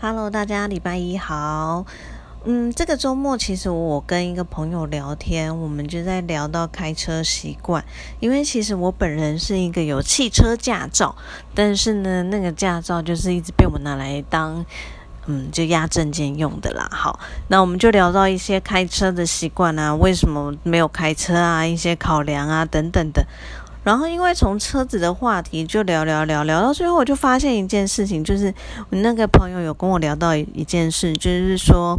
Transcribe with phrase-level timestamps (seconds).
[0.00, 1.84] Hello，大家礼拜一好。
[2.44, 7.84] 嗯，这个周末其实我跟一个朋友聊天，我们就在聊到开车习惯。
[8.20, 11.16] 因为其实我本人是一个有汽车驾照，
[11.52, 14.64] 但是呢，那个驾照就是一直被我拿来当
[15.26, 16.88] 嗯，就压证件用的啦。
[16.92, 17.18] 好，
[17.48, 23.26] 那我们就聊到一些开车的习惯啊，为什么没有开车啊，一些考量啊等等的。
[23.84, 28.52] 然后，因为从车子的话题就聊聊聊聊到最后，我就发现一件事情，就是
[28.90, 31.98] 我那个朋友有跟我聊到一件事，就是说，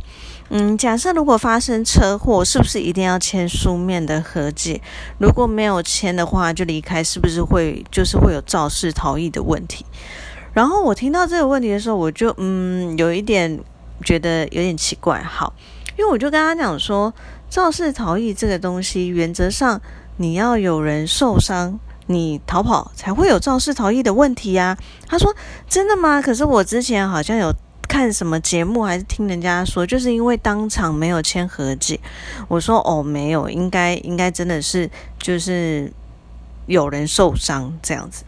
[0.49, 4.79] 嗯，假设如果发生车祸，是不是一定要签书面的和解？
[5.17, 9.83] 如果没有签的话，就离开，是不是会就是会有肇事逃逸的问题？
[10.53, 13.59] 然后我听到这个问题的时候，我就嗯有一点
[14.03, 15.53] 觉得有点奇怪，好，
[15.97, 17.11] 因为我就跟他讲说，
[17.49, 19.81] 肇事逃逸这个东西，原则上。
[20.21, 24.77] 你要有人受伤，你逃跑才会有肇事逃逸的问题呀。
[25.07, 25.33] 他说
[25.69, 26.21] ：“真的吗？
[26.21, 27.55] 可是我之前好像有
[27.87, 31.97] 看什么节目，还是听人家说，就是因为当场没有签和解。”
[32.49, 35.89] 我说：“哦，没有，应该应该真的是就是
[36.65, 38.25] 有人受伤这样子。”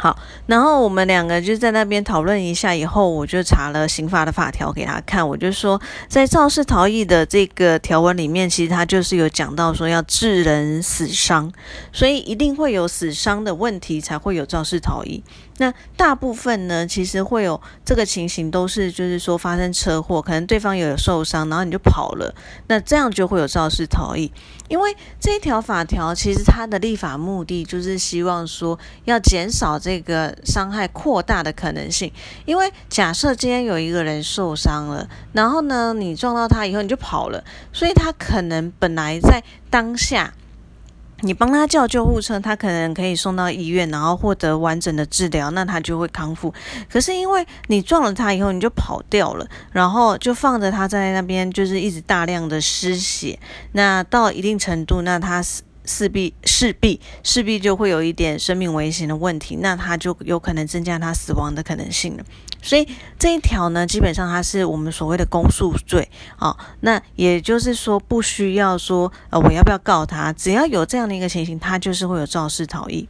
[0.00, 11.52] 好，然后我们两个就在那边讨论一下，以后我就查了刑法的法条给他看，我就说，在肇事逃逸的这个条文里面，其实他就是有讲到说要致人死伤，
[11.92, 15.22] 所以一定会有死伤的问题才会有肇事逃逸。
[15.58, 22.34] 那大部分呢，其实会有这个情形，都是就是说发生车祸，可能对方有受伤，然后你就跑了，
[22.68, 24.32] 那这样就会有肇事逃逸。
[24.70, 32.10] 因为这一条法条，其实它的立法目的就是希望说要减少这个伤害扩大的可能性。
[32.46, 40.32] 因为假设今天有一个人受伤了，然后呢，你撞到他以后你就跑了，所以他可能本来在当下。
[41.22, 46.52] 你帮他叫救护车，他可能可以送到医院，然后获得完整的治疗，那他就会康复。
[46.90, 53.38] 可是因为你撞了他以后，你就跑掉了，然后就放着他在那边，就是一直大量的失血。
[53.72, 55.42] 那到一定程度，那他
[55.84, 62.24] 势必势必势必就会有一点生命危险的问题，那他就有可能增加他死亡的可能性了。
[62.62, 62.86] 所以
[63.18, 66.56] 这一条呢，基本上它是我们所谓的公诉罪啊。
[66.80, 73.08] 那也就是说，不需要说呃我要不要告他，只要有这样的一个情形，他就是会有肇事逃逸。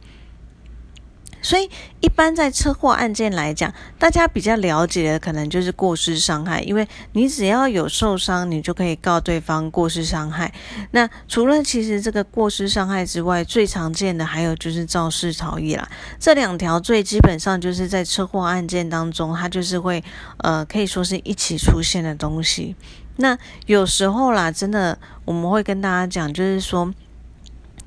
[1.41, 1.69] 所以，
[1.99, 10.53] 一般在车祸案件来讲，大家比较了解的可能就是过失伤害，因为你只要有受伤，你就可以告对方过失伤害。
[10.91, 15.89] 那除了其实这个过失伤害之外，最常见的还有就是肇事逃逸啦。
[16.19, 20.03] 这两条罪基本上就是在车祸案件当中，它就是会
[20.37, 22.75] 呃可以说是一起出现的东西。
[23.17, 26.93] 那有时候啦，真的我们会跟大家讲，就是说。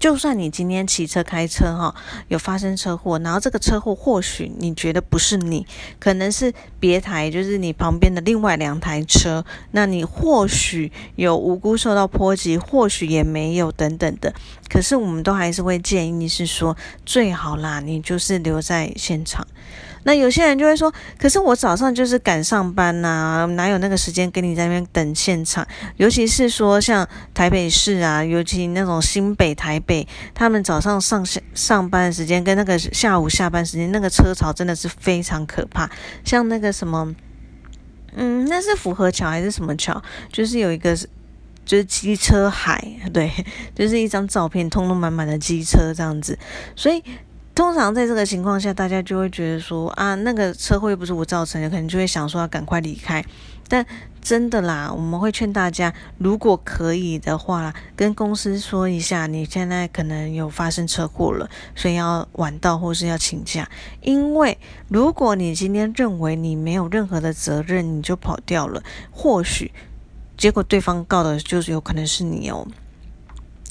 [0.04, 1.94] 就算你今天骑车开车哈，
[2.28, 5.66] 有发生车祸，然后这个车祸或许你觉得不是你，
[5.98, 14.34] 可能是别台，就是你旁边的另外两台车，那你或许有无辜受到波及，或许也没有等等的，
[14.74, 16.76] 可是我们都还是会建议是说
[17.06, 19.46] 最好啦，你就是留在现场。
[20.02, 25.64] 那有些人就会说，可是我早上就是赶上班呐，哪有那个时间跟你在那边等现场？
[25.96, 35.88] 尤其是说像台北市啊，尤其那种新北、台北，他们早上上下上班时间跟那个下午下班时间，那个车潮真的是非常可怕。
[36.24, 37.14] 像那个什么，
[38.16, 40.02] 嗯，那是福和桥还是什么桥？
[40.32, 40.98] 就是有一个
[41.64, 42.82] 就是机车海，
[43.12, 43.30] 对，
[43.74, 46.38] 就是一张照片，通通满满的机车这样子，
[46.76, 47.02] 所以。
[47.56, 53.24] 通常在这个情况下，大家就会觉得说啊，那个车祸又不是我造成的，可能就会想说要赶快离开。
[53.68, 53.86] 但
[54.20, 63.70] 真的啦，我们会劝大家，如果可以的话，跟公司说一下，你现在可能有发生车祸了，所以要晚到或是要请假。
[64.00, 64.58] 因为
[64.88, 68.82] 如果你今天认为你没有任何的责任，你就跑掉了，
[69.12, 69.70] 或许
[70.36, 72.66] 结果对方告的就是有可能是你哦。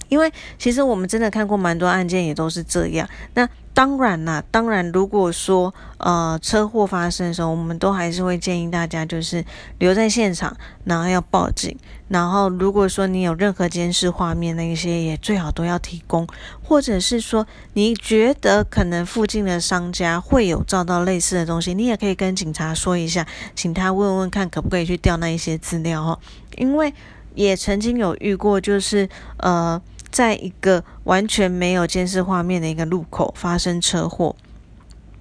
[0.10, 3.10] 因为其实我们真的看过蛮多案件，也都是这样。
[3.34, 9.44] 那当然啦，当然，如果说呃车祸发生的时候，我们都还是会建议大家就是
[9.80, 11.76] 留在现场，然后要报警。
[12.10, 16.28] 然后如果说你有任何监视画面那一些，也最好都要提供。
[16.62, 23.26] 或者是说你觉得可能附近的商家会有照到类似的东西，你也可以跟警察说一下，
[23.56, 26.20] 请他问问看可不可以去调那一些资料哦。
[26.58, 26.94] 因为
[27.36, 29.08] 也曾经有遇过，就是
[29.38, 29.82] 呃。
[30.14, 34.36] 在一个完全没有监视画面的一个路口发生车祸，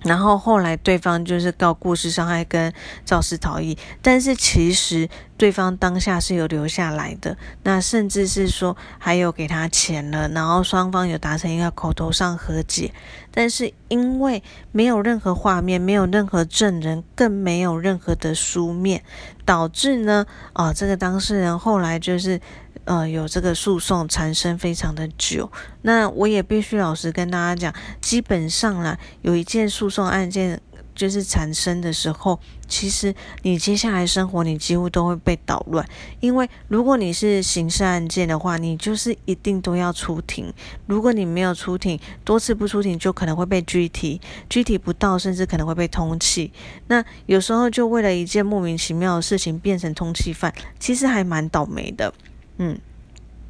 [0.04, 2.72] 然后后来对方就是告过失伤害跟
[3.04, 12.92] 肇事逃逸，但是其实对方当下是有留下来的，那甚至是说还有给他钱了，然后双方有达成一个口头上和解，
[13.30, 19.02] 但是因为没有任何画面，没有任何证人，更没有任何的书面，
[19.44, 22.40] 导致呢，啊，这个当事人后来就是。
[22.84, 25.50] 呃，有这个诉讼缠身非常的久，
[25.82, 30.60] 那我也必须老实跟大家讲，基本上啦，有一件诉讼案件
[30.94, 35.88] 就是缠身的时候，其实你接下来生活你几乎都会被捣乱，
[36.18, 40.52] 因为如果你是刑事案件的话，你就是一定都要出庭，
[40.86, 44.20] 如果你没有出庭，多次不出庭就可能会被拘提，
[44.50, 46.50] 拘提不到甚至可能会被通缉，
[46.88, 52.12] 那有时候就为了一件莫名其妙的事情变成通缉犯，其实还蛮倒霉的。
[52.58, 52.78] 嗯，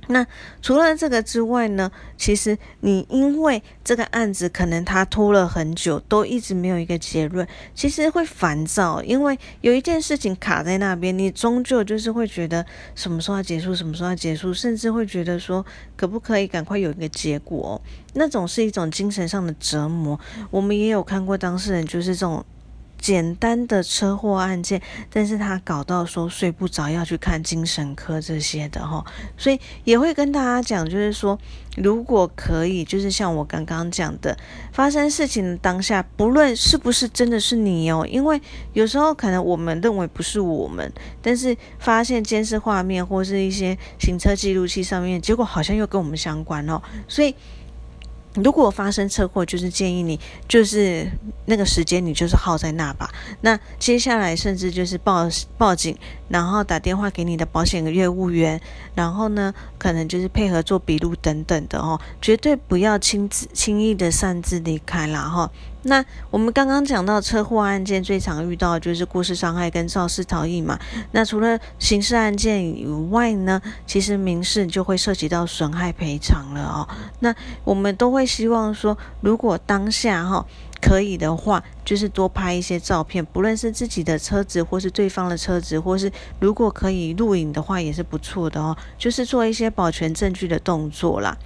[0.09, 0.27] 那
[0.61, 1.91] 除了这个之外呢？
[2.17, 12.65] 其实你因为这个案子可能他拖了很久，都一直没有一个结论，其实会烦躁，因为有一件事情卡在那边，你终究就是会觉得
[12.95, 15.65] 什么时候要结束，什么时候要结束，甚至会觉得说
[15.97, 17.81] 可不可以赶快有一个结果？
[18.15, 20.19] 那种是一种精神上的折磨。
[20.51, 22.45] 我们也有看过当事人就是这种。
[23.03, 24.81] 简单的车祸案件，
[25.13, 29.05] 但是他搞到说睡不着，要去看精神科这些的哈，
[29.37, 31.37] 所以也会跟大家讲，就是说，
[31.77, 34.39] 如果可以，就是像我刚刚讲的，
[34.73, 38.41] 发生事情的当下，不论是不是真的是你哦，因为
[38.73, 40.91] 有时候可能我们认为不是我们，
[41.21, 47.35] 但是发现监视画面或是一些行车记录器上面，结果好像又跟我们相关哦，所以。
[48.35, 50.19] 如果发生车祸，就是建议你，
[50.49, 51.07] 就是
[51.47, 53.11] 那个时间你就是耗在那吧。
[53.43, 55.97] 那接下来甚至就是报报警，
[56.29, 58.61] 然后打电话给你的保险业务员，
[58.95, 65.51] 然后呢，可能就是配合做笔录等等的哦，绝对不要轻自轻易的擅自离开了哈。
[65.85, 70.79] 那我们刚刚讲到车祸案件最常遇到的就是过失伤害跟肇事逃逸嘛。
[71.11, 76.89] 那除了刑事案件以外呢，其实民事就会涉及到损害赔偿了哦。
[77.21, 77.35] 那
[77.65, 80.47] 我们都会希望说，如果当下哈
[80.81, 88.77] 可以的话，就是多拍一些照片，不论是自己的车子或是对方的车子，或是如果可以录影的话，也是不错的哦。
[88.97, 91.37] 就是做一些保全证据的动作啦。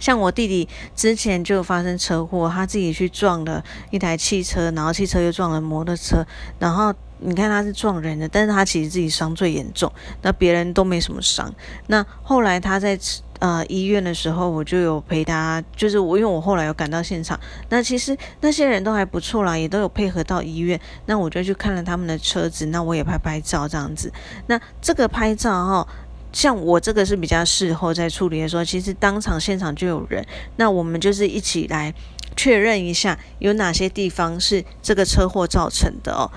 [0.00, 6.26] 像我弟弟之前就发生车祸，他自己去撞了一台汽车，然后汽车又撞了摩托车，
[6.58, 9.90] 然后你看他是撞人的，但是他其实自己伤最严重，
[10.22, 11.54] 那别人都没什么伤。
[11.86, 12.98] 那后来他在
[13.38, 17.38] 呃医院的时候，我就有陪他，就是我因为我后来有赶到现场，
[17.70, 24.12] 那其实那些人都还不错啦，也都有配合到医院，那我就去看了他们的车子，那我也拍拍照这样子。
[24.46, 25.88] 那这个拍照哈。
[26.34, 30.26] 像我这个是比较事后在处理的时候，其实当场现场就有人，
[30.56, 31.94] 那我们就是一起来
[32.36, 36.28] 确认一下有哪些地方是这个车祸造成的哦，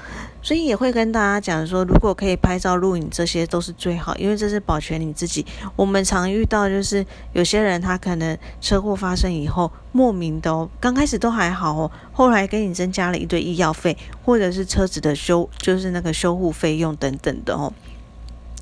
[0.43, 5.43] 所以也会跟大家讲说，如果可以拍照录影，这些都是最好，因为这是保全你自己。
[5.75, 7.03] 我们常遇到就是
[7.33, 17.73] 有些人他可能车祸发生以后，莫名的哦，刚开始都还好哦，后来给你增加了一堆医药费，或者是车子的修，就是那个修护费用等等的哦，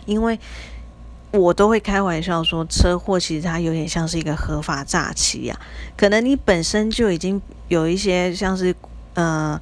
[0.06, 0.40] 因为。
[1.36, 5.60] 我都会开玩笑说，车祸其实它有点像是一个合法诈欺呀。
[5.96, 8.76] 可能你本身就已经有一些像是
[9.14, 9.60] 呃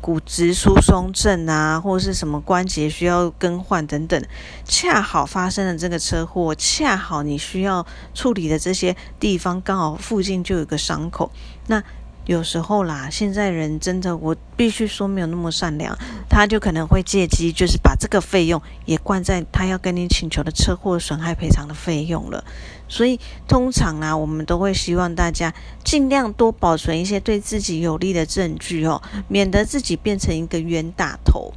[0.00, 4.22] 骨质疏松症啊，或者是什么关节需要更换等等，
[4.64, 11.30] 恰好发生了这个车祸，恰好你需要处理的这些地方刚好附近就有个伤口，
[11.66, 11.82] 那。
[12.24, 15.96] 有时候啦，现在人真的，我必须说没有那么善良，
[16.28, 22.44] 他就可能会借机，就是把这个费用也灌在他要跟你请求的车祸损害赔偿的费用了。
[22.88, 25.52] 所以通常啊，我们都会希望大家
[25.82, 31.52] 尽量多保存一些对自己有利的证据哦，免得自己变成一个冤大头。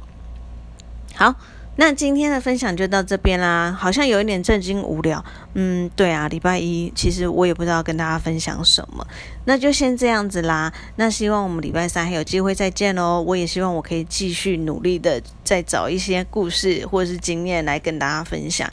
[1.14, 1.34] 好。
[1.78, 5.22] 那今天的分享就到这边啦，好像有一点震惊无聊。
[5.54, 9.06] 嗯，对啊，礼拜一其实我也不知道跟大家分享什么，
[9.44, 10.72] 那就先这样子啦。
[10.96, 13.20] 那希望我们礼拜三还有机会再见喽。
[13.20, 18.70] 我也希望我可以继续努力的再找一些故事或者是经验来跟大家分享。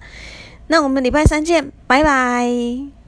[0.67, 3.02] 那我们礼拜三见，拜拜。